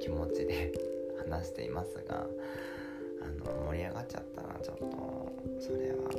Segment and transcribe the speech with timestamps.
[0.00, 0.72] 気持ちで
[1.28, 2.26] 話していますが
[3.22, 4.86] あの盛り上がっちゃったらちょっと。
[5.60, 6.10] それは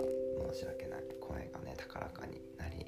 [0.54, 1.02] 申し訳ない。
[1.20, 2.86] 声がね高らかになり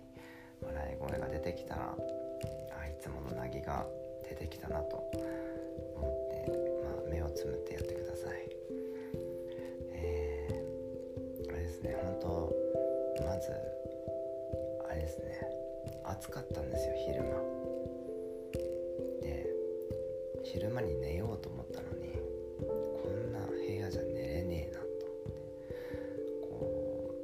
[0.62, 3.88] 笑い声が出てきたらあいつものなぎが
[4.28, 4.98] 出てきたなと。
[5.96, 6.52] 思って、
[6.84, 8.50] まあ、目をつむってやってください。
[9.94, 13.52] えー、あれですね本当まず
[14.90, 15.40] あれですね
[16.04, 17.63] 暑かったんですよ昼間。
[20.54, 22.12] 昼間に寝ようと思ったのに
[23.02, 24.94] こんな部屋じゃ寝れねえなと思
[25.26, 25.76] って
[26.44, 27.16] こ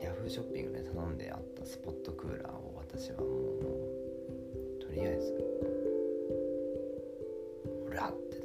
[0.00, 3.28] うヤフーショッピングで頼んであったスポットクーラーを私はもう
[4.82, 5.34] とりあえず
[7.84, 8.35] ほらって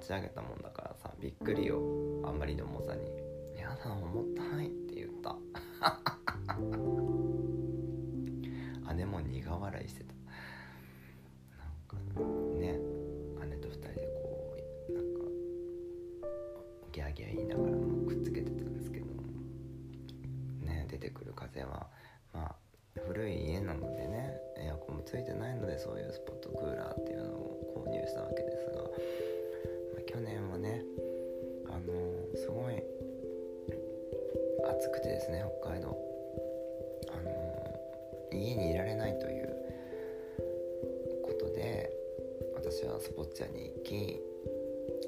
[0.00, 1.80] ち上げたもんだからさびっくりよ。
[2.24, 3.02] あんまりの重さに
[3.58, 5.36] 「やだ重たい」って言った。
[8.94, 10.14] 姉も苦笑いしてた。
[11.56, 11.96] なんか
[12.58, 12.78] ね
[13.48, 14.56] 姉と二人でこ
[14.88, 15.20] うなんか
[16.92, 19.06] ギャーギャー言いながらもくっつけてたんですけど
[20.66, 21.88] ね出てくる風は
[22.32, 22.56] まあ
[23.06, 26.39] 古い家なのでねエアコンもついてないのでそういうスポット
[34.80, 35.94] 暑くてですね北海道。
[37.12, 37.30] あの
[38.32, 39.54] 家にいられないという
[41.22, 41.90] ことで
[42.54, 44.20] 私はスポッチャに行き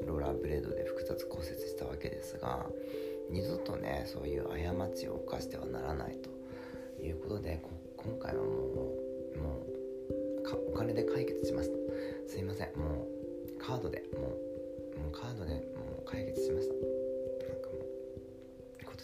[0.07, 2.67] ローラーブレードで複雑骨折したわけですが
[3.31, 7.63] 二度とねそういう過ちを犯してはならないということで
[7.97, 8.53] 今回はもう
[9.39, 11.82] もうお金で解決しました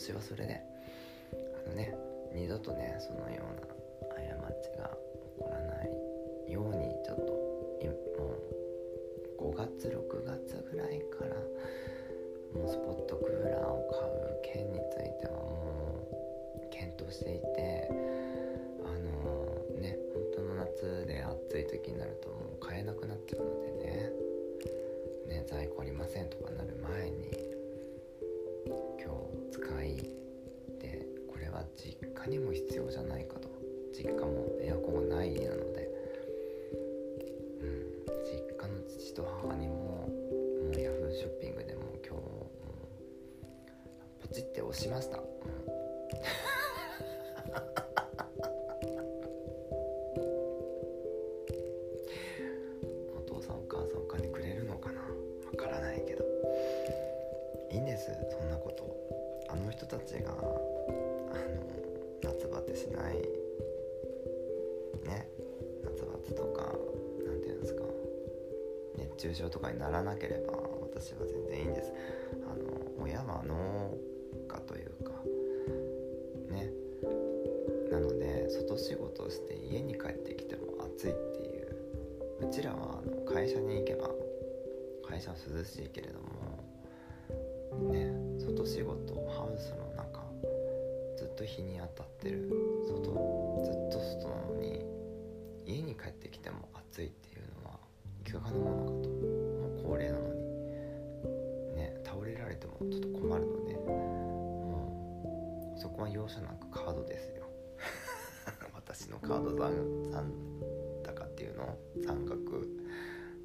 [0.09, 0.61] 今年はそれで。
[1.67, 1.95] あのね
[2.33, 3.69] 二度とねそのような
[4.41, 7.33] 過ちが起こらないようにちょっと
[8.17, 8.33] も
[9.39, 11.37] う5月6月ぐらいから
[12.55, 16.09] もうスポットクーラーを買う件についてはも
[16.57, 17.89] う検討していて
[18.85, 24.11] あのね本当の夏で暑い時になるともう買えなくなっちゃうのでね。
[25.29, 27.29] ね在庫ありませんとかなる前に
[28.99, 29.97] 今日使い
[30.81, 33.49] でこれは実家にも必要じゃないかと。
[33.93, 35.89] 実家もエアコンがない家なので。
[37.61, 38.07] うん。
[38.25, 40.09] 実家の父と母にもも
[40.73, 42.51] うヤフーショッピングでも今日も
[44.21, 45.19] ポチって押しました、
[69.91, 70.53] ならなければ
[70.83, 71.93] 私は全然いいんです。
[72.45, 73.95] あの親は農
[74.47, 75.13] 家というか
[76.51, 76.71] ね。
[77.91, 81.77] なので外仕事をして家に帰ってきても暑いっていう。
[82.41, 84.11] うちらはあの会社に行けば
[85.09, 86.29] 会社は涼しいけれども
[88.39, 90.23] 外仕事ハウスの中
[91.17, 92.51] ずっと日に当たってる。
[92.87, 93.03] 外
[93.65, 94.85] ずっと外なのに
[95.67, 97.79] 家に帰ってきても暑いっていうのは
[98.27, 99.18] いかがなものかと。
[99.89, 100.41] 高齢なのに。
[101.77, 103.75] ね倒れられてもちょっと困るので。
[103.75, 107.45] もうそこは容赦なくカードですよ。
[108.75, 110.31] 私のカード残
[111.03, 111.79] 高っていうの？
[112.05, 112.69] 残額。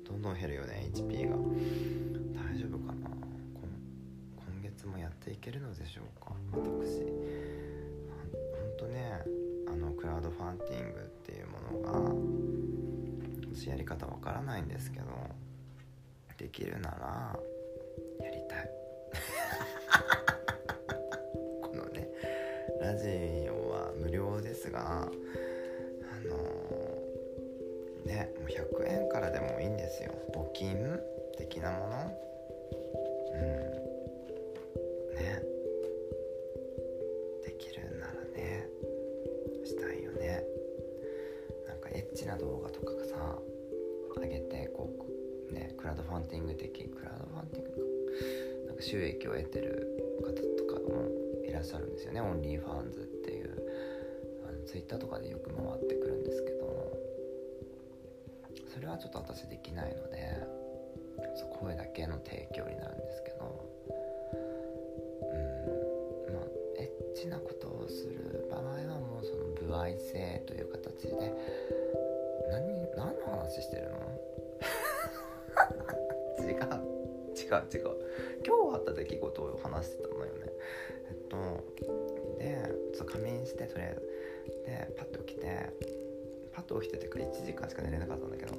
[0.04, 1.38] どんどん減るよね HP が。
[1.38, 3.10] 大丈夫かな？
[4.36, 6.34] 今月もやっていけるのでしょうか？
[6.52, 7.04] 私。
[7.04, 7.08] ほ
[8.68, 9.24] んとね
[9.68, 15.06] あのクラウドファンディングっていうものが私やり方わからないんですけど。
[16.44, 17.40] できるなら
[18.20, 18.70] やりたい。
[21.64, 22.10] このね
[22.82, 25.06] ラジオは無料ですがあ
[26.28, 26.36] の
[28.04, 30.12] ねもう100円からでもいいんですよ。
[30.34, 31.00] 募金
[31.38, 32.12] 的なもの
[46.34, 47.78] クラウドファンディング的クラウドファンディングか
[48.68, 51.08] なんか収益を得てる方とかも
[51.48, 52.22] いらっしゃるんですよね。
[52.22, 53.52] OnlyFans っていう
[54.48, 56.98] あのツイッターとかでよく回ってくるんですけども。
[58.74, 60.48] それはちょっと私できないので
[61.62, 63.70] 声だけの提供になるんですけど。
[66.30, 66.34] うん。
[66.34, 66.44] まあ
[66.82, 71.14] エッチなことをする場合はもうその歩合制という形で。
[72.50, 73.98] 何何の話してるの？
[76.52, 77.98] 違う違う違う。
[78.46, 80.52] 今日あった出来事を話してたのよね。
[81.10, 81.38] えっと
[82.40, 84.02] でちょっと仮眠してとりあえず。
[84.66, 85.48] でパッと起きて
[86.52, 88.56] パッと起きててから1時間しか寝れなかったんだけど。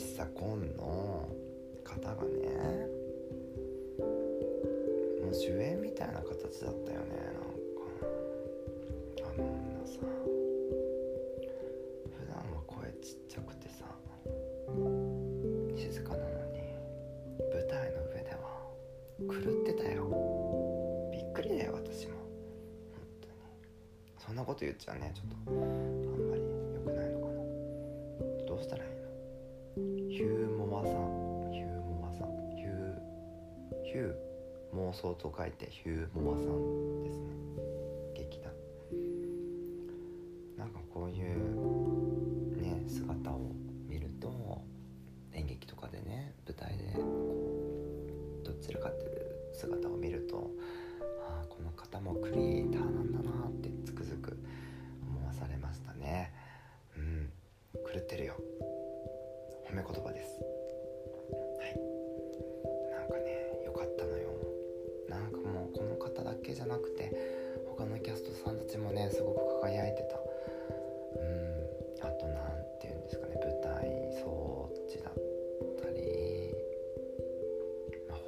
[0.00, 1.28] 喫茶コンの
[1.84, 2.48] 方がね
[5.20, 7.84] もう主演みたいな形だったよねなんか
[9.22, 9.98] あの女さ
[12.18, 13.84] 普段は声ちっちゃくてさ
[15.76, 16.62] 静かなのに
[17.52, 18.40] 舞台の上では
[19.18, 20.08] 狂ってたよ
[21.12, 23.34] びっくりだよ私も本当に
[24.16, 25.56] そんなこと言っちゃねちょっとあん
[26.30, 26.42] まり
[26.74, 27.34] 良くないのかな
[28.48, 28.99] どうしたらいいの
[30.20, 31.50] ヒューモマさん。
[31.50, 32.28] ヒューモアさん。
[32.54, 34.14] ヒューヒュー
[34.74, 37.39] 妄想と書いてヒューモマさんですね。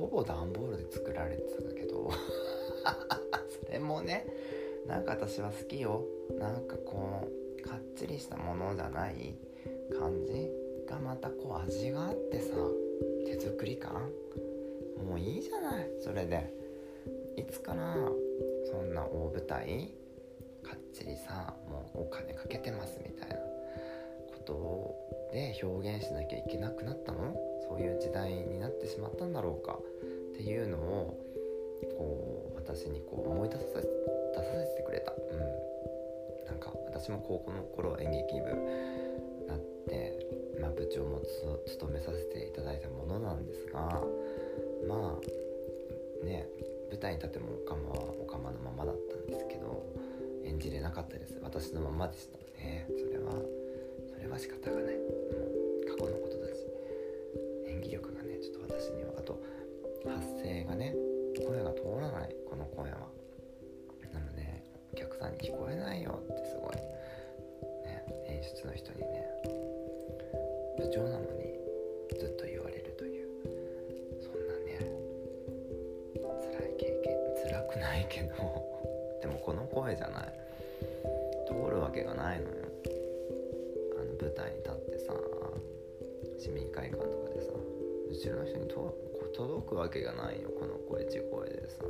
[0.02, 2.10] ほぼ段ボールで作られてたんだけど。
[3.64, 4.26] それもね
[4.88, 6.04] なんか私は好きよ。
[6.40, 9.36] なんかこうかっちりしたものじゃない
[9.96, 10.50] 感じ
[10.86, 12.56] がまたこう味があってさ。
[13.26, 14.10] 手作り感。
[15.06, 15.88] もういいじゃない。
[16.00, 16.52] それで。
[17.36, 17.94] いつから
[18.64, 19.94] そんな大舞台
[20.64, 23.36] かっちりさもうお金かけてますみたいな。
[23.36, 27.34] ことで表現しなきゃいけなくなったの？
[27.68, 29.78] そういう時代になってしまったんだろうか。
[30.42, 31.22] っていうのを
[31.96, 33.86] こう私にこう思い出させ出さ
[34.66, 35.12] せてくれた。
[35.12, 35.38] うん。
[36.46, 38.50] なんか私も高校の頃演劇部
[39.46, 40.18] なって、
[40.60, 41.20] まあ、部長も
[41.64, 44.02] つ務めさせていただいたものなんですが
[44.88, 45.16] ま
[46.22, 46.48] あね
[46.90, 49.86] 舞台に立ってもオカマはオカマのままだったんですけど
[50.44, 51.38] 演じれなかったです。
[51.40, 52.88] 私のままでしたね。
[52.90, 53.30] それは
[54.12, 54.96] それは仕方がない。
[54.96, 56.41] もう過去のこと
[65.42, 66.76] 聞こえないよってすごい。
[66.76, 69.26] ね演出の人にね。
[70.78, 71.58] 部長なのに
[72.16, 73.28] ずっと言われるという。
[74.22, 74.78] そんなね
[76.22, 77.18] 辛い経験
[77.50, 78.28] 辛くないけど。
[79.20, 80.32] でもこの声じゃない。
[81.48, 82.54] 通るわけがないのよ。
[83.98, 85.12] あの舞台に立ってさ
[86.38, 87.52] 市民会館とかでさ
[88.08, 88.68] 後ろの人に
[89.34, 91.82] 届くわけがないよこの声地声でさ。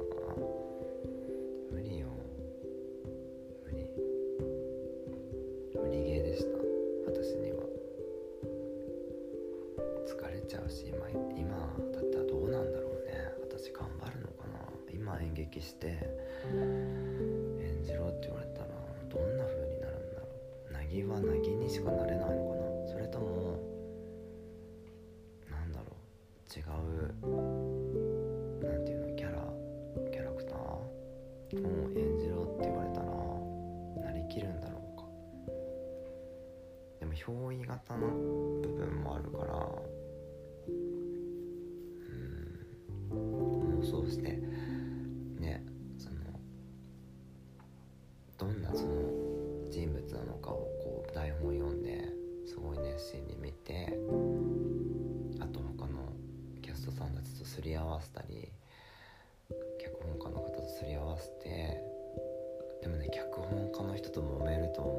[63.12, 64.90] 脚本家の人と揉めると思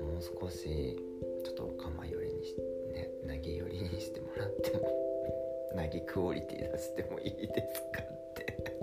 [0.00, 0.04] う。
[0.04, 0.98] もう少し
[1.44, 2.56] ちょっと構寄りにし
[2.92, 4.90] ねなぎ寄りにしてもらっても
[5.74, 8.46] なぎクオリティ出してもいいですかって。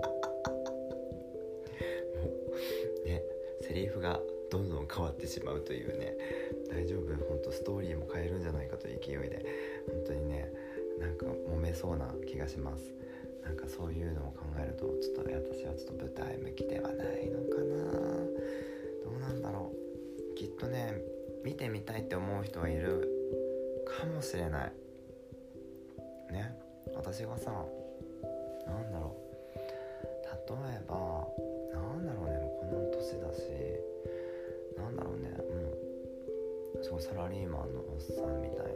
[2.16, 2.28] も
[3.04, 3.22] うね
[3.60, 6.16] セリフがどんどん変わってしまうというね
[6.68, 7.14] 大丈夫？
[7.26, 9.44] 本当ストーリーも変えるんじゃないかという勢いで
[9.86, 10.52] 本当にね
[10.98, 12.92] なんか揉めそうな気がします。
[13.50, 17.82] なんかそういうのを考えるとちょっと私はちょっと舞台向きではないのかな。
[19.02, 20.36] どうなんだろう。
[20.36, 21.02] きっとね
[21.44, 23.10] 見てみたいって思う人はいる
[23.84, 24.72] かもしれない。
[26.32, 26.56] ね。
[26.94, 27.50] 私がさ
[28.68, 29.16] なんだろ
[29.56, 29.58] う。
[30.48, 30.94] 例えば
[31.74, 32.38] なんだろうね。
[32.60, 33.50] この年だし。
[34.78, 35.30] なんだろうね。
[35.30, 38.66] もうすごいサラリーマンのおっさんみたい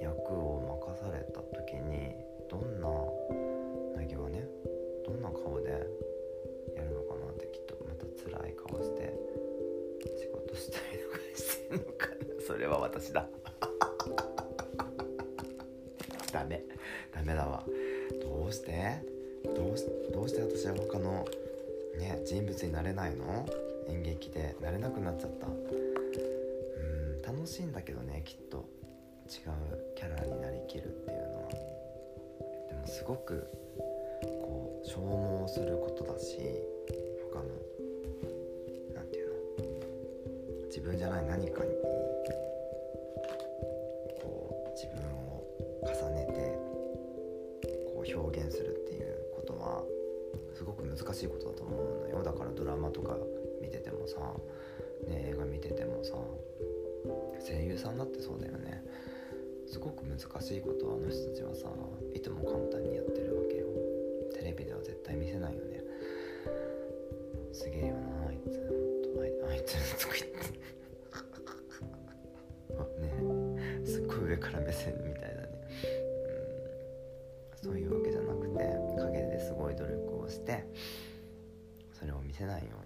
[0.00, 2.88] な役を任された時にどんな
[4.00, 4.44] なぎはね
[5.04, 5.78] どんな顔でや
[6.82, 9.12] るのかなってきっとまた辛い顔して
[10.16, 12.14] 仕事したりとかしてんのかな。
[12.46, 13.28] それは私だ。
[16.32, 16.62] ダメ。
[17.12, 17.64] ダメだわ。
[18.22, 19.02] どうして？
[19.44, 21.24] どうしどうして私は他の
[21.98, 23.46] ね人物になれないの？
[23.88, 24.54] 演劇で。
[24.60, 25.46] なれなくなっちゃった。
[25.46, 28.64] うん楽しいんだけどねきっと。
[29.26, 31.48] 違うキャラになりきるっていうのは。
[32.86, 33.46] すごく
[34.22, 36.38] こう消耗することだし
[37.32, 37.44] 他の
[38.94, 39.34] なんていうの
[40.66, 41.70] 自分じゃない何かに
[44.22, 45.44] こう自分を
[45.82, 46.32] 重ねて
[47.92, 49.82] こう表現するっていうことは
[50.54, 52.22] すごく難しいことだと思うのよ。
[52.22, 53.16] だからドラマとか
[53.60, 54.18] 見ててもさ、
[55.06, 56.14] ね、映画見ててもさ
[57.46, 58.82] 声優さんだってそうだよね。
[59.76, 60.24] すごく難し
[60.56, 61.68] いことをあの人たちはさ
[62.14, 63.66] いとも簡単にやってるわけよ。
[64.32, 65.82] テレビでは絶対見せないよね。
[67.52, 68.56] すげえよなあいつ。
[68.56, 70.40] ほんとあいあいつとか言って。
[73.84, 73.84] ね。
[73.84, 75.48] すっごい上から目線みたいなね、
[77.52, 78.64] うん、そういうわけじゃなくて
[78.96, 80.64] 陰ですごい努力をして
[81.92, 82.85] それを見せないよう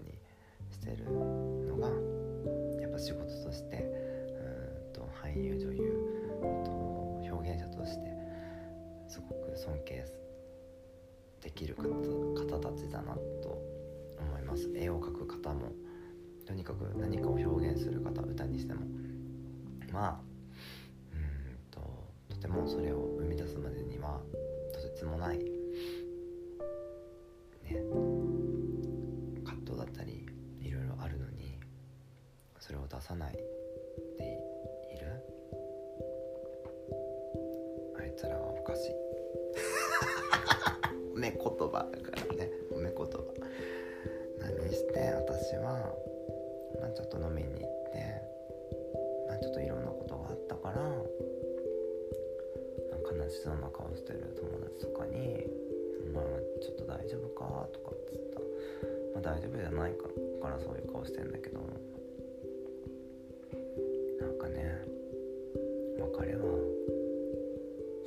[14.51, 14.69] ます。
[14.75, 15.71] 絵を描く方も
[16.45, 18.81] とにかく何かを表現する方歌にしても。
[19.91, 20.19] まあ
[21.13, 21.79] うんと
[22.29, 24.21] とてもそれを生み出すまでには
[24.73, 25.43] とてつもないね
[29.43, 30.25] 葛藤だったり
[30.61, 31.59] いろいろあるのに
[32.59, 33.39] それを出さないで
[34.95, 35.07] いる。
[37.99, 38.91] あいつらはおかしい。
[41.13, 42.10] 褒 め言葉だ
[46.93, 47.97] ちょっと飲みに行って
[49.27, 50.81] まあちょっといろんなことがあったから
[53.11, 55.47] 悲しそうな顔してる友達とかに
[56.13, 56.23] 「まあ
[56.61, 58.39] ちょっと大丈夫か?」とかっつった。
[59.13, 60.07] まあ大丈夫じゃないか
[60.49, 61.59] らそういう顔してんだけど
[64.19, 64.85] なんかね
[65.99, 66.43] 別れは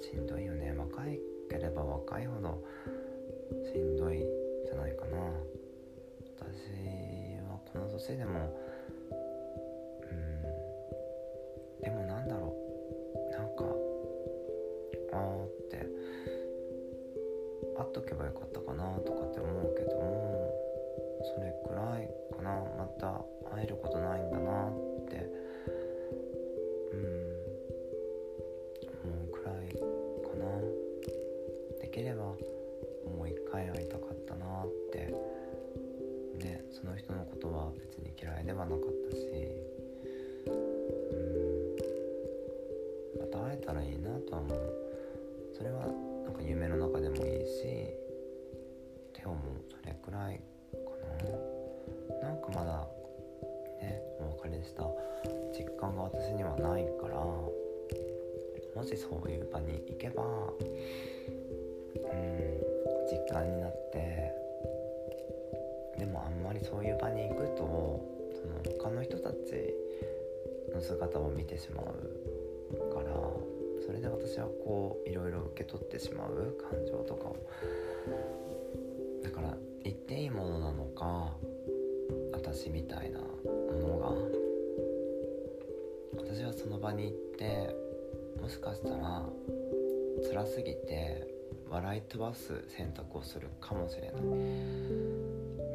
[0.00, 0.74] しんどいよね。
[0.76, 2.62] 若いければ若いほど
[3.72, 4.18] しんどい
[4.64, 5.18] じゃないかな。
[7.98, 8.54] 私しいでも
[17.94, 20.52] とけばよかったかなとかって思うけども
[21.22, 22.50] それくらいかな。
[22.76, 23.24] また
[23.54, 24.72] 会えることないんだなっ
[25.08, 25.30] て
[26.92, 26.98] うん
[29.04, 30.44] 思うくらいかな。
[31.80, 32.36] できればも
[33.22, 35.14] う一回会いたかったなって。
[36.42, 39.22] ねその人のことは別に嫌いではなかったし
[40.48, 40.52] うん
[43.20, 44.58] また会えたらいいなとは思う。
[45.56, 45.86] それは
[46.46, 47.88] 夢の中でもいいし
[49.12, 49.38] 手をもう
[49.70, 50.38] それくらい
[50.72, 50.78] か
[52.20, 52.22] な。
[52.22, 52.86] なんかまだ
[53.80, 54.84] ねお別れした
[55.56, 57.50] 実感が私にはないからも
[58.84, 60.30] しそういう場に行けばうん
[63.10, 64.32] 実感になって
[65.98, 69.36] でもあんまりそういう場に行くとその他の人たち
[70.74, 71.86] の姿を見てしまう
[72.92, 73.14] から
[73.84, 77.36] それで私はこういろいろ受け取ってしまう感情とかを。
[79.22, 81.32] だから言っていいものなのか
[82.32, 83.28] 私みたいなも
[83.80, 84.44] のが。
[86.16, 87.74] 私はその場に行って
[88.40, 89.22] もしかしたら
[90.28, 91.26] 辛すぎて
[91.68, 94.22] 笑い飛ばす選択をするかもしれない。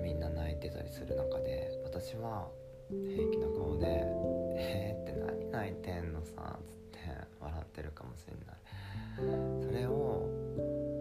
[0.02, 2.48] みんな泣いてたりする中で私は
[2.90, 3.86] 平気な顔で
[4.58, 6.79] 「えー、って何泣いてんのさ」つって。
[7.40, 8.56] 笑ってるかもしれない。
[9.64, 10.30] それを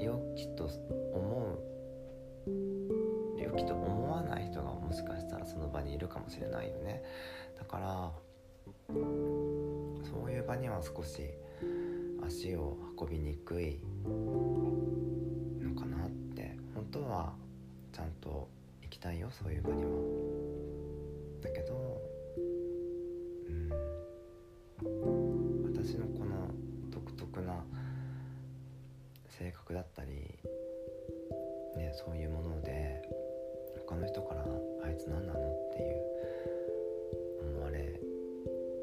[0.01, 1.59] 良きと思
[2.47, 7.03] う良きと思わない人がもしかしたらその場にいるかもしれないよね。
[7.59, 8.13] だから
[8.89, 8.95] そ
[10.27, 11.23] ういう場には少し
[12.25, 16.57] 足を運びにくいのかなって。
[16.75, 17.35] 本当は
[17.93, 18.49] ちゃんと
[18.83, 19.91] 行きたいよそういう場には。
[21.43, 22.01] だけど
[24.85, 25.18] うん。
[27.39, 27.65] 独特な
[29.29, 30.11] 性格だったり
[31.77, 33.03] ねそういうもので
[33.87, 34.45] 他の人から
[34.85, 36.03] 「あいつ何なの?」っていう
[37.55, 38.01] 思われ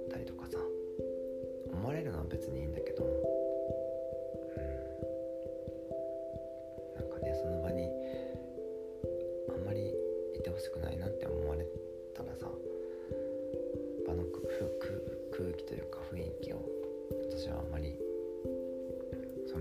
[0.09, 0.57] たりとかさ
[1.71, 3.11] 思われるのは別にいいんだけどうん
[6.95, 7.89] なんかねその場に
[9.49, 9.93] あんまり
[10.33, 11.65] いてほしくないなって思われ
[12.13, 12.49] たらさ
[14.07, 14.23] 場の
[15.31, 16.63] 空気というか雰囲気を
[17.29, 18.04] 私はあんまりそ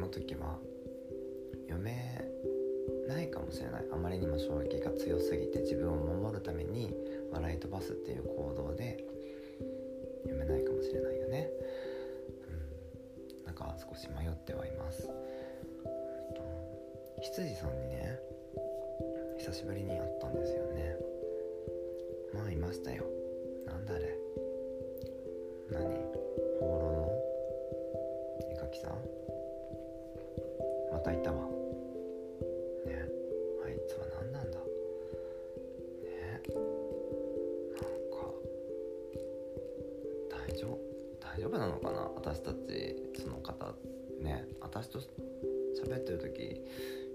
[0.04, 0.58] の時は
[1.68, 2.22] 読め
[3.08, 3.84] ないかもしれない。
[3.92, 6.94] あまりにも衝撃が強すぎて自分を守るために
[7.32, 9.02] 笑い飛ばすっていう行動で
[10.24, 11.50] 読めないかもしれないよね、
[13.40, 15.08] うん、なんか少し迷ってはいます。
[17.20, 18.18] 羊さんにね
[19.38, 20.96] 久しぶりに会ったんですよね。
[22.34, 23.04] まあいましたよ。
[43.44, 43.74] 方
[44.20, 46.60] ね私と喋ってる時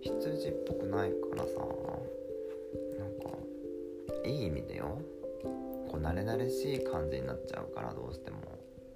[0.02, 1.60] 羊っぽくないからさ
[2.98, 3.36] なんか
[4.26, 5.02] いい意味でよ
[5.90, 8.38] こう慣れ慣れしい感じになっちゃうからどうしても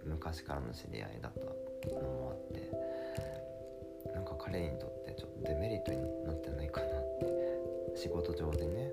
[0.05, 8.91] 昔からの知り合いだったのもあってなんか彼にとってちょっとデメリットになってないかなって仕事上でね。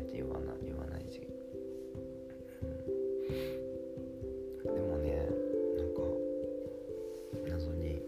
[0.00, 1.20] えて言わない言わないし、
[4.64, 5.28] うん、でもね
[5.76, 6.00] なんか
[7.48, 8.00] 謎に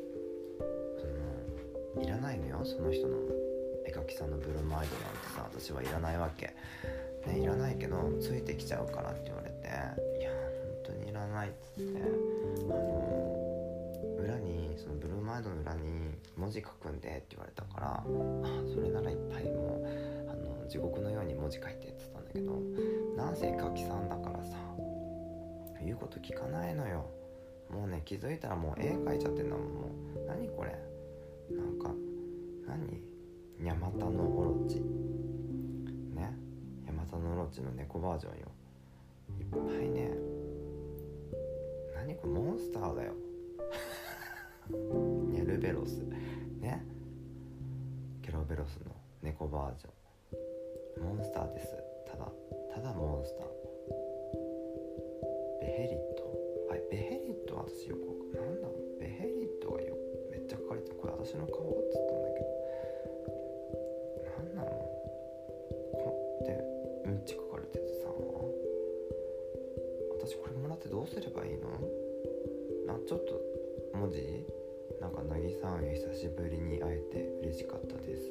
[0.99, 1.07] そ
[2.01, 3.17] のいらないのよその人の。
[3.85, 6.55] 絵描きさんのブルーマイドなんてさ私はいらないわけ、
[7.27, 9.53] ね、いらないけどついてきちゃうからって言われて。
[10.21, 10.31] いや
[10.85, 12.01] 本当にいらないっつって。
[12.01, 13.23] あの
[14.19, 18.05] 裏にそのブルーマイドの裏に文字書くんでって言われたからあ
[18.73, 20.12] それならいっぱいもう
[20.73, 22.59] 地獄のように文字書いてってたんだけど
[23.15, 24.57] なんせ絵描きさんだからさ
[25.85, 27.11] 言うこと聞かないのよ。
[27.69, 29.67] もうね気づいたらもう絵描いちゃってんだもん。
[29.67, 29.81] も
[30.17, 30.71] う何これ。
[31.55, 31.91] なんか
[32.67, 33.03] 何？
[33.67, 34.77] ヤマタノオロチ。
[36.15, 36.33] ね？
[36.87, 38.47] ヤマタノオロチの猫バージョンよ。
[39.41, 40.11] いっぱいね。
[41.97, 43.13] 何これモンスターだよ。
[44.71, 45.99] ニ ャルベロス。
[46.61, 46.83] ね？
[48.23, 50.02] ケロベロスの猫バージョン。
[50.99, 51.77] モンスターです。
[52.07, 52.29] ただ
[52.75, 53.47] ただモンスター。
[55.61, 56.23] ベヘリット？
[56.69, 58.01] はいベヘリットは私よく
[58.37, 59.01] なんだろう？
[59.01, 59.97] ベヘリットがよ
[60.31, 60.97] めっちゃ書かれてる。
[60.97, 62.47] これ私の顔っつったんだけど。
[64.25, 66.49] なんなのこって
[67.07, 68.09] うんち書かれててさ。
[70.19, 71.69] 私これもらってどうすればいいの？
[72.87, 73.41] なちょっと
[73.95, 74.47] 文字？
[75.01, 78.23] なんか「なぎさん久しぶりに会えて嬉しかったです」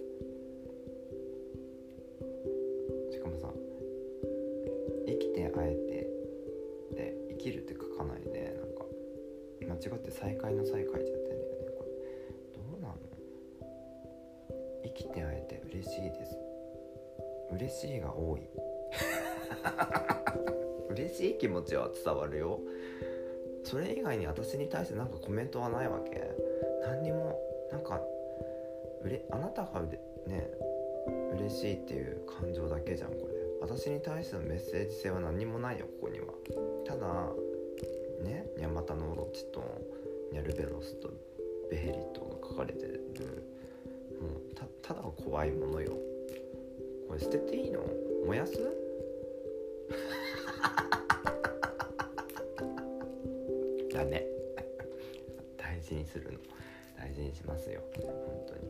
[9.91, 11.91] 違って再会の再会書いちゃってんだよねこれ。
[12.55, 12.95] どうなの？
[14.83, 16.37] 生きて会えて嬉しいです。
[17.51, 18.41] 嬉しいが多い。
[20.91, 22.59] 嬉しい気持ちは伝わるよ。
[23.63, 26.31] それ以外に私に対して何かコメントはないわけ？
[26.83, 27.39] 何にも
[27.71, 28.01] なんか
[29.03, 30.49] うれあなたがね
[31.35, 33.33] 嬉しいっていう感情だけじゃんこれ。
[33.61, 36.27] 私に対してのメッセージ性は何にもないよここには。
[36.85, 37.29] ただ
[38.21, 39.63] ねニャマタノオロチと
[40.31, 41.09] ニャルベロスと
[41.69, 43.01] ベヘリトが書かれてる。
[44.21, 45.93] もうたただ怖いものよ。
[47.07, 47.81] これ捨てていいの？
[48.25, 48.53] 燃やす？
[53.93, 54.25] ダメ。
[55.57, 56.39] 大事にするの。
[56.97, 57.81] 大事にしますよ。
[57.95, 58.61] 本当に。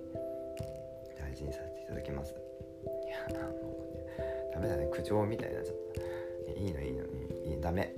[1.19, 2.33] 大事にさせていただきます。
[2.33, 3.49] いやも
[3.93, 4.05] うね
[4.53, 4.87] ダメだね。
[4.91, 6.59] 苦情みたいになっちゃった。
[6.59, 7.07] いいのいいのい
[7.49, 7.93] いいいダメ。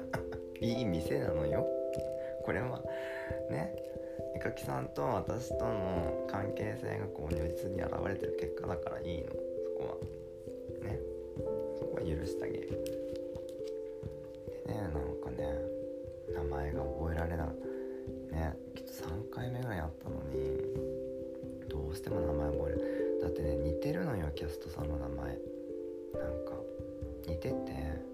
[0.60, 1.66] いい店なのよ。
[2.44, 2.82] これは
[3.50, 3.76] ね
[4.34, 9.26] 絵描きさんと私との関係性がこう如実に現れてる結果だからいいの。
[9.26, 9.36] そ
[9.78, 9.98] こ
[10.82, 10.88] は。
[10.88, 10.98] ね。
[11.78, 12.68] そこは許してあげる。
[14.66, 15.58] でねなんかね
[16.34, 17.48] 名前が覚えられない。
[18.32, 20.58] ねきっと3回目ぐらいあったのに
[21.68, 23.18] どうしても名前覚える。
[23.22, 25.26] だってね似てるのよキャストさんの名前。
[25.26, 26.52] なんか
[27.26, 28.12] 似てて。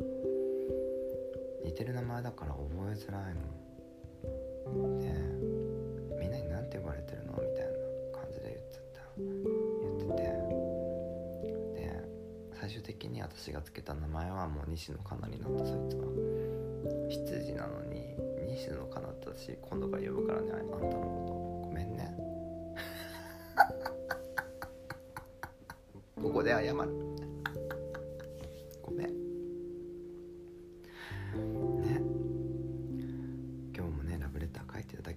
[1.69, 3.43] 似てる名前だから覚えづらいの
[5.01, 5.13] で
[6.19, 7.73] みんなに何て呼ばれてるのみたいな
[8.19, 9.03] 感じで言っちゃった。
[9.19, 9.27] 言
[9.93, 10.23] ってて。
[11.75, 12.09] で
[12.59, 16.05] 最終的に私がつけた名前はもう西野カナになったそいつは。
[17.11, 18.17] 羊なのに
[18.49, 20.81] 西野カナって私今度から呼ぶからねあんたのこ
[21.29, 21.69] と。
[21.69, 22.17] ごめんね。
[26.17, 27.08] ここで謝る。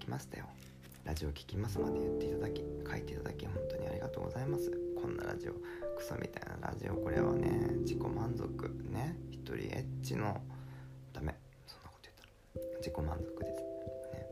[0.02, 0.46] きましたよ。
[1.06, 4.72] ラジオ聞きますまで言っていただき書いていただき本当にありがとうございます。
[5.00, 7.50] こんなラジオクソみたいなラジオこれはね
[7.82, 8.48] 自己満足
[8.90, 9.16] ね。
[9.32, 10.42] 一人エッチの
[11.14, 11.36] ダメ。
[11.68, 12.78] そんなこと言ったら。
[12.80, 13.62] 自己満足です。
[14.14, 14.28] ね。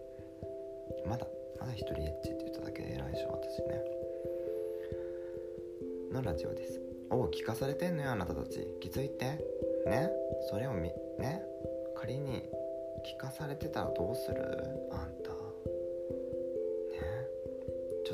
[1.08, 1.28] まだ
[1.60, 3.84] まだ一人エッチって言っただけで偉いでしょ私ね。
[6.12, 6.82] のラジオです。
[7.12, 8.66] おう聞かされてんのよあなたたち。
[8.82, 9.26] 気づいて。
[9.86, 10.10] ね。
[10.50, 11.44] それをみね。
[11.96, 12.44] 仮に
[13.06, 14.42] 聞かされてたらどうする？
[14.92, 15.19] あん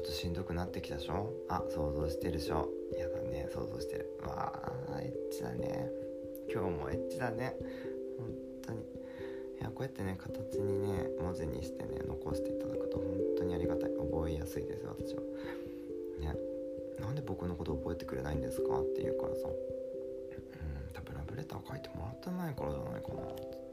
[0.06, 1.34] としんどくなってきたでしょ？
[1.50, 2.70] あ想像してるでしょ？
[2.98, 4.08] やだね想像してる。
[4.22, 4.54] わ
[4.94, 5.90] あエッチだね。
[6.54, 7.56] 今日もエッチだね。
[8.18, 8.30] 本
[8.66, 8.80] 当に。
[8.80, 8.84] い
[9.64, 13.90] やこうやってね形にね文字にしてね残していただくと本当にありがたい。
[13.90, 15.22] 覚えやすいです私は。
[16.20, 16.38] ね。
[17.00, 18.80] なんで僕のこと覚えてくれないんですか？
[18.80, 19.48] って言うからさ。
[19.48, 19.56] うん
[20.94, 23.22] 多分ラブレター書いてもらってないからじゃないかな。
[23.24, 23.65] って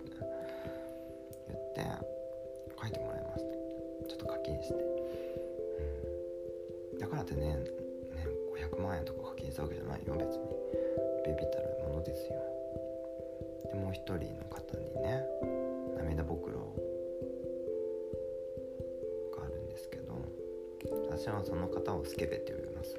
[7.23, 7.65] うん、だからってねね
[8.77, 10.53] 500万円とか課金したわけじゃないよ別に。
[11.25, 12.39] ビビたるものですよ。
[13.73, 15.23] でもう一人の方にね
[15.97, 16.59] 涙袋
[19.37, 20.15] があるんですけど
[21.11, 22.99] 私はその方をスケベって呼びます。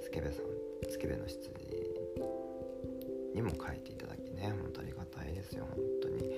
[0.00, 0.44] スケベさん
[0.90, 1.50] スケベの羊
[3.34, 6.30] にも書いていただきね本当ありがたいですよ本当に。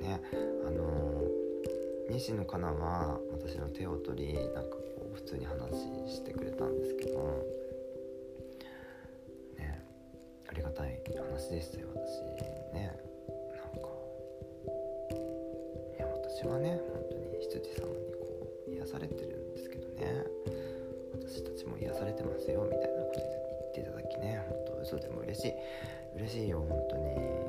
[0.00, 0.20] ね
[0.64, 1.24] あの
[2.08, 4.76] 西野カナは私の手を取りなんか
[5.18, 5.58] 普通に話
[6.14, 7.18] してくれたんですけど
[9.58, 9.84] ね
[10.48, 12.22] ありがたい話でしたよ私
[12.72, 12.96] ね。
[13.26, 13.88] なんか
[15.96, 20.24] いや私はね本当に羊様にこう癒されてるんですけどね。
[21.12, 25.52] 私たちも癒されてますよみたいなこと言っていただきね本当嘘でも嬉しい。
[26.16, 27.47] 嬉しいよ本当に。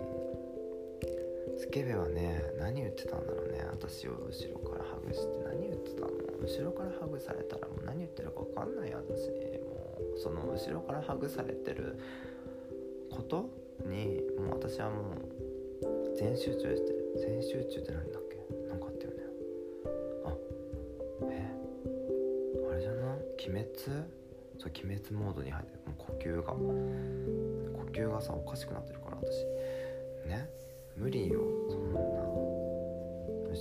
[1.79, 3.63] ケベはね何言ってたんだろうね。
[3.71, 5.27] 私を後ろからハグして。
[5.47, 6.07] 何言ってたの？
[6.43, 9.29] 後ろからハグされたらもう何言ってるか分かんない私
[9.63, 11.97] もうその後ろからハグされてる
[13.09, 13.49] こと
[13.87, 17.15] にもう私はもう全集中してる。
[17.15, 18.35] 全集中って何だっけ？
[18.67, 19.23] なんかあったよね。
[20.25, 20.35] あ
[21.31, 21.47] え？
[22.71, 23.19] あれじゃない？
[23.47, 23.71] 鬼滅？
[24.59, 26.51] そう鬼滅モードに入ってもう呼吸が。
[26.51, 26.57] 呼
[27.93, 29.45] 吸がさおかしくなってるから私。
[30.27, 30.49] ね？
[30.97, 31.39] 無理よ。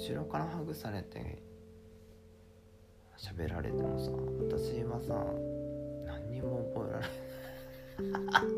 [0.09, 1.43] 後ろからハグされて
[3.19, 5.23] 喋られてもさ私はさ
[6.07, 7.05] 何にも覚えられ
[8.09, 8.49] ない。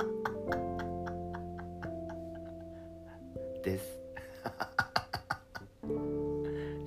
[3.64, 4.00] です。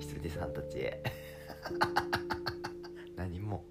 [0.00, 1.02] 羊さんたちへ。
[3.16, 3.62] 何も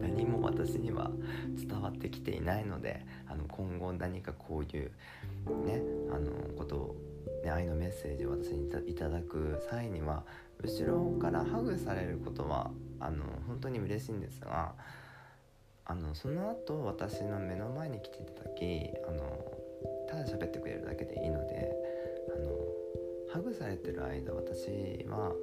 [0.00, 1.10] 何も私には
[1.56, 4.92] 伝わってきていないのであの今後何かこういう
[5.66, 6.96] ねあのことを、
[7.44, 10.24] ね、愛のメッセージを私にいただく際には
[10.62, 14.74] 後ろからハグされることはあの本当に嬉しいんですが
[15.84, 19.38] あのその後私の目の前に来ていただきあの
[20.08, 21.72] ただ喋ってくれるだけでいいので
[22.34, 22.50] あの
[23.32, 25.34] ハグされてる間私はも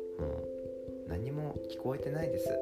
[1.07, 2.49] う何も聞こえてないです。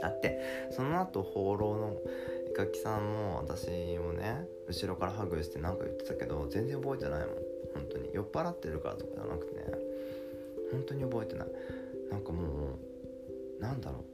[0.00, 1.96] だってその後放浪の
[2.60, 3.68] 絵描きさんも私
[3.98, 7.28] をね後ろからハグして何か言ってたけど全然覚えてないもん。
[7.74, 8.10] 本当に。
[8.12, 9.64] 酔っ払ってるからとかじゃなくてね
[10.72, 11.48] 本当に覚えてない。
[12.10, 12.78] なんかも
[13.58, 14.04] うなんだろ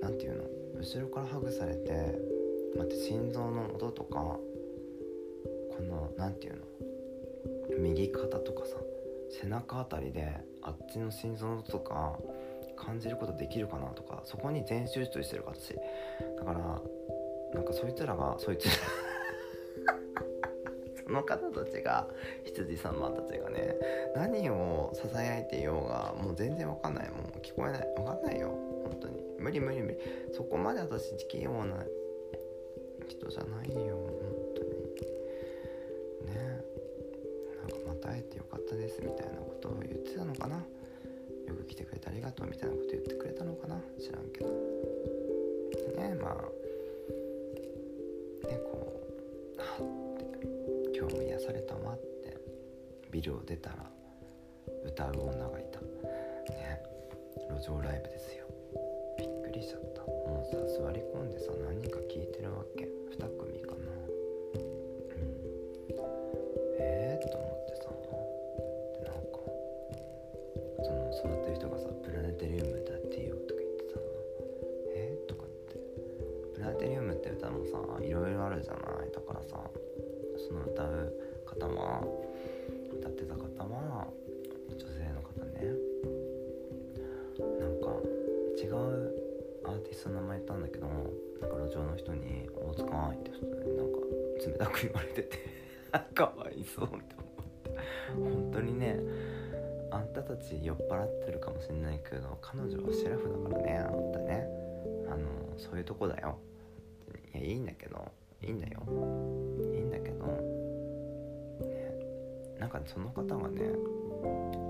[0.00, 0.02] う。
[0.02, 0.44] なんていうの？
[0.80, 2.18] 後ろからハグされて
[2.76, 4.40] 待って心臓の音とかこ
[5.80, 6.62] の何ていうの？
[7.78, 8.76] 右肩とかさ
[9.30, 12.18] 背中あたりであっちの心臓の音とか
[12.76, 15.74] 感じることできるかなとかそこに全集中してる私。
[15.74, 16.80] だから
[17.54, 18.72] なんかそいつらがそいつら
[21.04, 22.08] その方たちが
[22.44, 23.76] 羊様たちがね
[24.14, 27.10] 何をささやいていようがもう全然わかんない。
[27.10, 27.94] もう聞こえない。
[27.96, 28.48] わかんないよ。
[28.84, 29.22] 本当に。
[29.38, 29.98] 無理無理無理。
[30.32, 31.84] そこまで私器用な
[33.08, 33.96] 人じゃないよ。
[33.96, 34.12] 本
[34.54, 34.70] 当に。
[36.34, 36.62] ね。
[37.60, 40.56] なんかまた会えてよかったですみたいなことを言ってたのかな。
[40.56, 40.62] よ
[41.54, 43.82] く来てくれてありがとうみたいなこと言ってくれたのかな。
[43.98, 44.48] 知らんけど。
[45.98, 46.61] ねまあ。
[48.48, 49.00] ねこ
[49.56, 52.36] うあって今日も癒されたわって
[53.10, 53.90] ビルを出たら
[54.84, 55.80] 歌う女がいた。
[55.80, 56.82] ね
[57.50, 58.46] 路上ライブですよ。
[59.18, 60.02] びっくりしちゃった。
[60.02, 62.84] もうさ座り込んでさ何人か聞いてるわけ。
[62.84, 64.01] 2組かな。
[79.12, 79.60] だからさ
[80.48, 81.12] その歌う
[81.46, 82.02] 方は
[82.98, 84.06] 歌ってた方は
[84.70, 85.92] 女性の方ね。
[87.58, 87.86] なんか
[88.62, 89.12] 違う
[89.64, 93.98] アーティストの名前言ったんだけどなんか路上の人に「大塚愛」って人になんか
[94.46, 95.38] 冷たく言われてて
[96.14, 97.70] かわいそうって思って。
[98.14, 99.00] 本当にね
[99.90, 104.48] あんたたち酔っ払ってるかもしれないけど彼女はシェラフだからねあんたね。
[105.08, 106.38] あのそういうとこだよ。
[107.34, 108.10] いやいいんだけど
[108.42, 108.82] いいんだよ。
[109.74, 110.26] いいんだけど。
[110.26, 110.32] ね。
[112.58, 113.70] なんかその方がね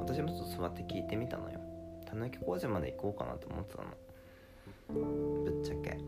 [0.01, 1.61] 私もちょっと座って聞いてみたのよ。
[2.07, 3.89] たぬき工事まで行こうかなって思ってたの。
[5.45, 5.99] ぶっちゃけ。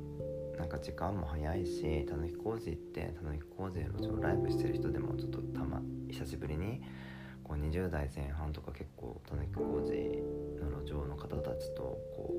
[0.58, 6.82] なんか時間も早いしたぬき工事行ってたぬき工事で路上ライブしてる人でもちょっとたま久しぶりに
[7.42, 9.92] こう20代前半とか結構たぬき工事
[10.60, 12.34] の路上の方たちとこ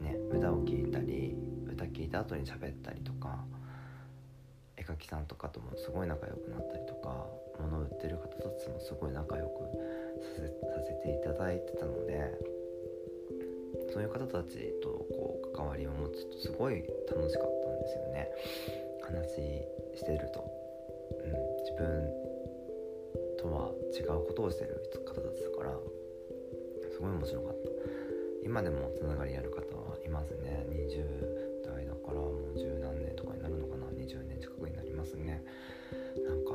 [0.00, 1.36] うね歌を聴いたり
[1.90, 3.44] 歌聴いた後に喋ったりとか
[4.76, 7.26] 絵描きさんとかともすごい仲良くなったりとか
[7.60, 9.50] 物売ってる方たちもすごい仲良く
[10.22, 12.38] させていただいてたので
[13.92, 18.28] そういう方たちとこう関わりを持つとすごい楽しかったんですよね。
[19.02, 19.26] 話
[19.98, 20.44] してると、
[21.10, 21.32] うん、
[21.64, 22.08] 自分
[23.36, 25.72] とは違うことをしてる方たちだから
[26.92, 27.70] すごい面白かった。
[28.44, 30.66] 今でもつながりある方はいますね。
[30.70, 31.39] 20
[32.10, 35.42] からもう十何年とかになるのかな20年近くになりますね。
[36.26, 36.52] なんか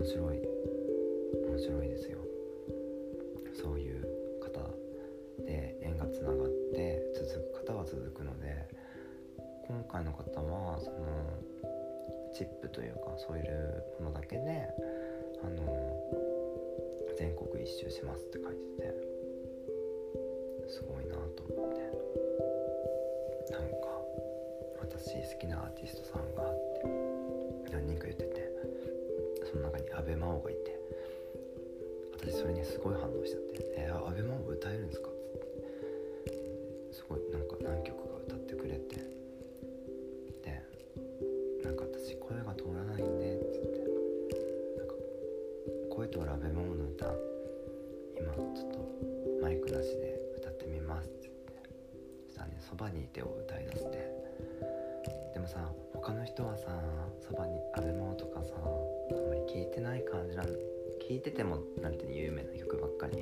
[0.00, 0.40] 面白い
[1.48, 2.18] 面白いですよ。
[3.54, 4.60] そういう方
[5.44, 8.68] で縁がつながって続く方は続くので
[9.68, 10.96] 今回の方はその
[12.34, 14.68] チップというかそういうものだけで
[15.42, 15.96] あの
[17.18, 18.94] 全国一周しますって書いてて
[20.68, 21.05] すごい
[25.22, 28.52] 私好きなアーティストさんがあって何人か言ってて
[29.50, 30.78] その中に阿部真央がいて
[32.20, 35.08] 私それにすごい反応しちゃって「えー、阿部真央歌えるんですか?」
[61.36, 63.16] てもなんて有名な曲ばっかり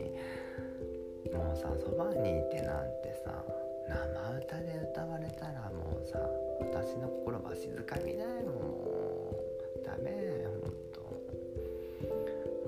[1.35, 3.45] もうさ「そばにいて」なんてさ
[3.89, 6.19] 生歌で歌われたらもうさ
[6.61, 9.35] 私の心は静かにだよも
[9.83, 11.01] うダメほんと。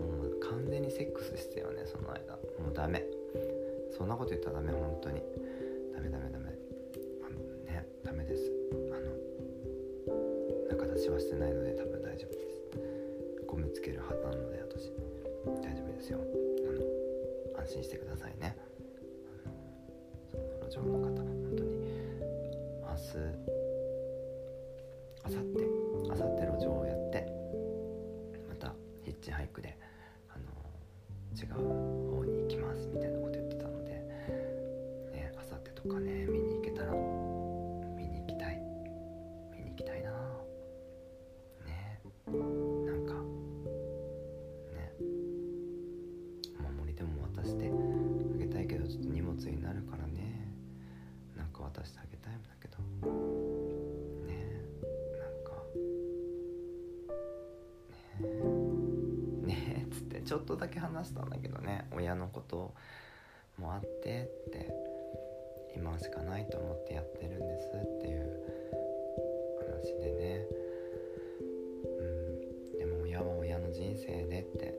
[0.00, 2.34] もう完全にセックスしてよねその間。
[2.58, 3.04] もうダメ。
[3.96, 5.22] そんなこと言ったらダメ本当に。
[5.94, 6.50] ダメダメダメ。
[7.24, 8.50] あのねダメです。
[8.92, 8.98] あ
[10.10, 13.46] の中出しはしてないので多分大丈夫です。
[13.46, 14.95] ゴムつける派なので私。
[16.06, 16.20] ですよ。
[17.54, 18.56] あの安心してくださいね。
[19.42, 21.70] あのその路上の方本当に
[22.82, 23.18] 明日
[25.24, 25.66] 明後日
[26.04, 27.26] 明後日路上をやって
[28.48, 28.72] また
[29.04, 29.76] ヒッチハイクで
[30.28, 30.44] あの
[31.34, 61.86] 違うょっとだけ話したんだけどね。
[61.92, 62.74] 親のこと
[63.58, 64.70] もあってって
[65.74, 68.40] 今しかないと思ってやってるんですっていう
[69.58, 70.46] 話でね。
[72.00, 72.02] う
[72.76, 72.78] ん。
[72.78, 74.75] でも親は親の人生でって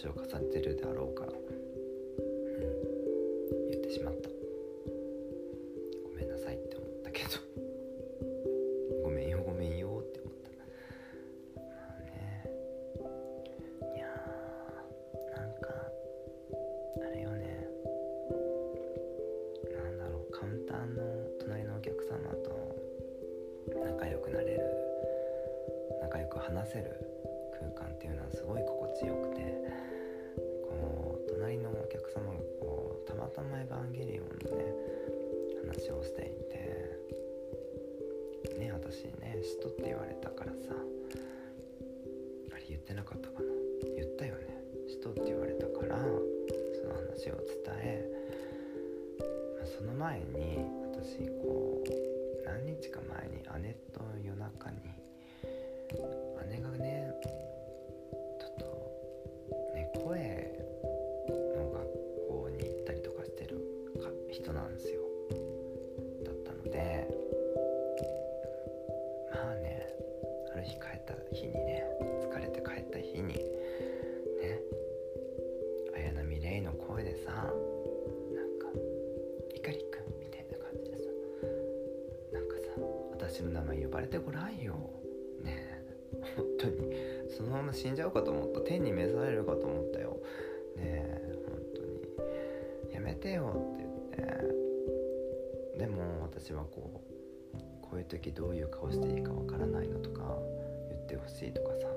[0.00, 1.19] 年を重ねてるであろう
[64.52, 65.00] なんですよ。
[66.24, 67.08] だったので
[69.32, 69.86] まあね
[70.52, 71.84] ある日帰った日にね
[72.22, 74.60] 疲れて帰った日にね
[75.94, 77.46] 綾波レイの声でさなん
[78.58, 78.68] か
[79.54, 81.10] 「いかりくん」みたいな感じでさ
[82.32, 82.70] なんかさ
[83.12, 84.74] 私の名前呼ばれてごらんよ。
[85.42, 85.80] ねえ
[86.36, 86.94] 本当に
[87.30, 88.60] そのまま死んじゃうかと思った。
[88.60, 90.18] 天に召されるかと思ったよ。
[90.76, 92.94] ねえ本当に。
[92.94, 93.89] やめてよって。
[96.30, 100.38] 私はこうこういう時どういう顔していいかわからないのとか
[100.88, 101.88] 言ってほしいとかさ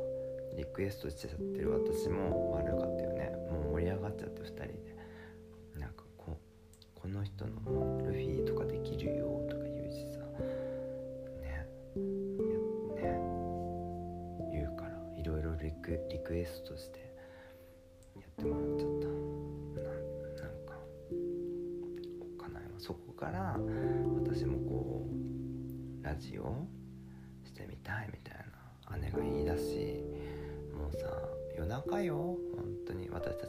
[0.58, 3.32] リクエストしちゃってる私も悪かったよね。
[3.52, 4.92] もう盛り上がっちゃって2人で。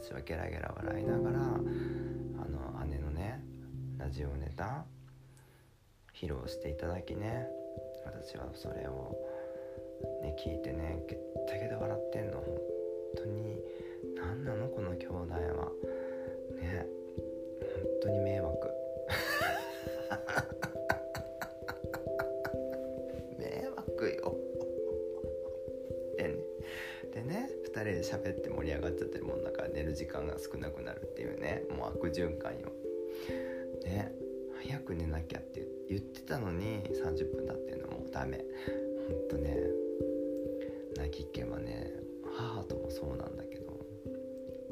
[0.05, 3.41] 私はゲラゲラ笑いながらあの姉のね
[3.97, 4.85] ラジオネタ
[6.13, 7.47] 披露していただきね
[8.05, 9.17] 私はそれを
[10.21, 12.33] ね聞いてねゲッタゲタ笑ってんの。
[12.33, 12.45] 本
[13.17, 13.57] 当に
[14.15, 15.71] 何なのこの兄弟は。
[16.61, 16.85] ね
[17.59, 18.74] 本当に迷惑。
[27.85, 31.63] ね2人で喋って盛り上がっちゃってるもんだから寝る時間が少なくなるっていうね。
[31.69, 32.71] もう悪循環よ。
[33.85, 34.11] ね。
[34.63, 38.43] 早く寝なきゃって言ってたのに30分経ってんのもダメ。
[39.07, 39.57] ほんとね。
[40.97, 41.91] 泣きっけはね
[42.37, 43.85] 母ともそうなんだけど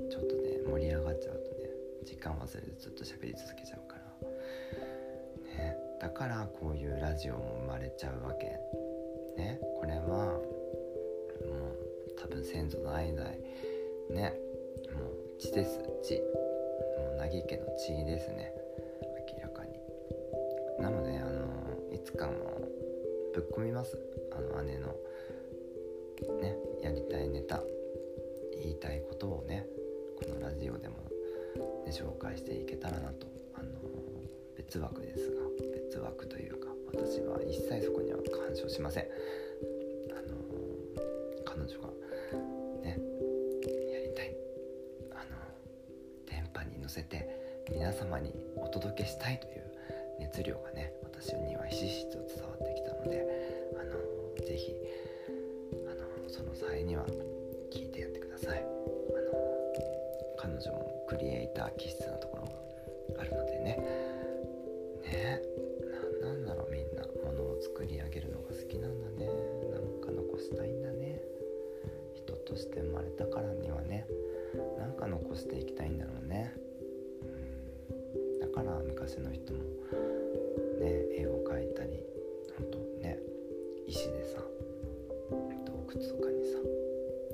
[0.09, 1.69] ちょっとね盛り上がっちゃうとね
[2.05, 8.45] 時間忘れてずっと喋り続けちゃうから、ね、だからこういうラジオも生まれちゃうわけ。
[9.37, 9.59] ね。
[9.79, 10.39] これは
[12.43, 13.29] 先祖の代々
[14.09, 14.33] ね
[14.97, 15.79] もう血です。
[16.03, 16.15] 血。
[16.97, 18.51] もう凪家の血ですね。
[19.35, 19.71] 明らかに。
[20.79, 22.33] なのであのいつかも
[23.33, 23.97] ぶっ込みます。
[24.31, 24.95] あの姉の
[26.41, 27.61] ねやりたいネタ。
[28.61, 29.65] 言いたいことをね
[30.15, 30.95] このラジオでも、
[31.85, 33.69] ね、紹介していけたらなと、あの
[34.55, 35.41] 別枠ですが
[35.73, 39.07] 別枠というか私は一切そこには干渉しません、
[46.93, 47.27] せて
[47.71, 49.63] 皆様にお届けしたいという
[50.19, 53.25] 熱量がね私にはひしひしと伝わってきたので、
[53.79, 54.75] あのぜひ
[55.89, 57.03] あのその際には
[57.71, 58.59] 聞いてやってください。
[58.59, 59.33] あの
[60.37, 62.43] 彼女もクリエイター気質なところ
[63.15, 64.02] があるのでねね
[79.03, 79.59] だから昔の人も
[80.79, 81.99] ね絵を描いたり
[82.57, 83.19] ほんとね
[83.85, 84.39] 石でさ
[85.65, 86.57] 洞窟とかにさ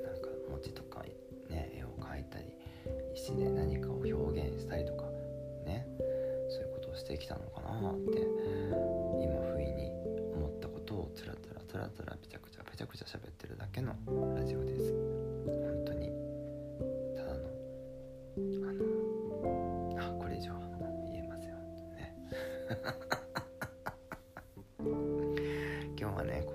[0.02, 1.04] なんか文字とか
[1.48, 2.44] ね絵を描いたり
[3.14, 5.04] 石で何かを表現したりとか
[5.64, 5.86] ね
[6.48, 8.18] そういうことをしてきたのかなって
[9.22, 9.90] 今不意に
[10.34, 13.94] 思ったことをつらつらつらつらぺちゃくちゃぺちゃくちゃ喋ってるだけの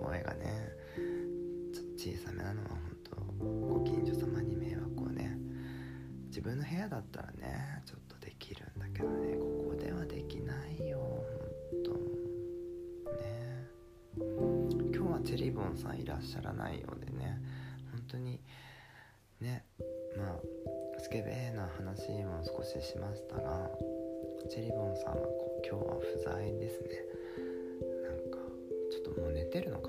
[0.06, 0.70] 声がね
[1.74, 3.16] ちょっと小さめなのは本当
[3.76, 5.36] ご近所様に迷惑をね
[6.28, 11.00] 自分の部屋だったらねちょっとできるんだけどねここではできないよ
[11.72, 11.92] 本当
[13.12, 13.68] ね。
[14.94, 17.42] 今日はチェリボンさんいらっしゃらないようでね
[17.92, 18.40] 本当に
[19.42, 19.66] ね
[20.18, 20.36] まあ
[21.00, 23.70] スケベな話も少ししましたが
[24.50, 26.90] チェリボンさんはこう今日は不在ですね。
[28.04, 28.38] なんか
[28.92, 29.85] ちょっともう寝てるのか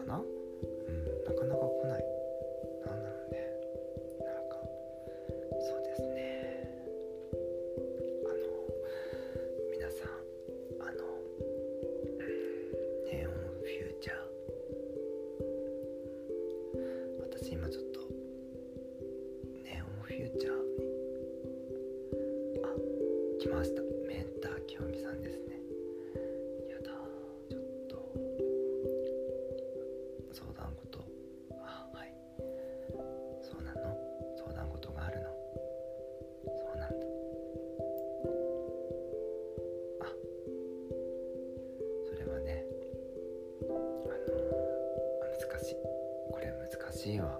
[46.96, 47.38] しいわ。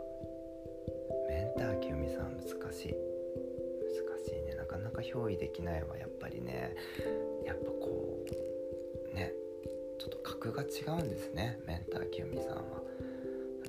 [1.28, 2.52] メンター清美さん難しい。
[2.52, 4.54] 難しいね。
[4.54, 6.76] なかなか憑依できないわやっぱりね。
[7.44, 8.18] やっぱこ
[9.12, 9.32] うね。
[9.98, 12.82] ちょっと格が違うんですねメンター清美さんは。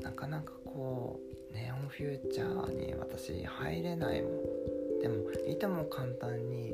[0.01, 1.19] なかなかこ
[1.51, 4.99] うネオンフューチャーに私入れないもん。
[4.99, 6.73] でもいても簡単に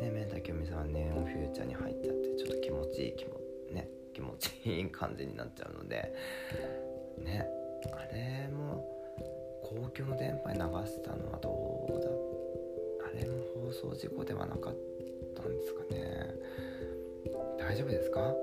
[0.00, 3.40] ねメンター清美さんはネオンフューチャーに入っちゃってちょっと気持ちいい気も
[3.70, 6.12] ね気持ちいい感じになっちゃうので。
[7.24, 7.46] ね。
[7.92, 8.84] あれも
[9.62, 12.08] 公共の電波に流してたのはどうだ？
[13.06, 14.74] あれも放送事故ではなかっ
[15.34, 16.34] たんですかね。
[17.58, 18.34] 大丈夫ですか？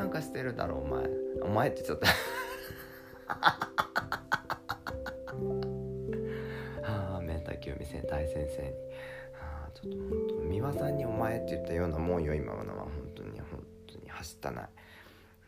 [0.00, 1.04] なんかしてるだろお前。
[1.42, 2.08] お前って言っちゃった
[6.82, 8.68] ああメンタ清美先大先生に。
[9.38, 12.84] ああちょっと本当美輪さんに「お前」って言ったようなもんよ今のは。
[12.84, 14.68] 本当に本当に走ったない。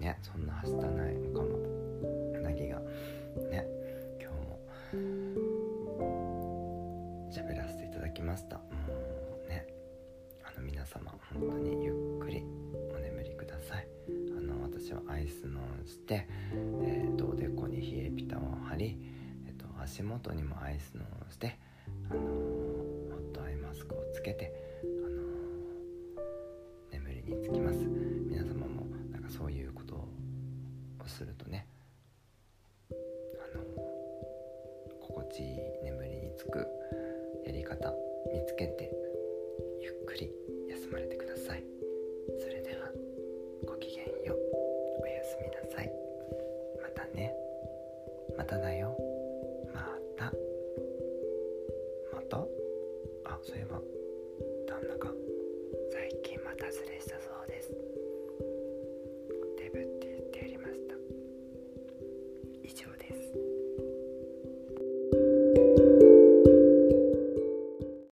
[0.01, 1.57] ねそんな走ったないのかも。
[2.43, 2.79] なぎが。
[2.79, 3.67] ね
[4.21, 4.61] 今日も。
[7.33, 8.59] 喋らせていただきました。
[8.59, 8.65] も
[9.47, 9.67] うね
[10.45, 11.95] あの皆様本当にゆっ
[16.15, 18.99] えーとおでこに冷えピタを貼り、
[19.47, 21.59] えーと足元にもアイスノンして
[22.11, 22.27] あのホ
[23.19, 24.53] ットアイマスクをつけて
[24.83, 25.23] あの
[26.91, 27.79] 眠りにつきます。
[27.79, 30.09] 皆様もなんかそういうことを
[31.07, 31.67] するとね
[32.91, 32.95] あ
[33.57, 33.65] の
[35.01, 36.67] 心地いい眠りにつく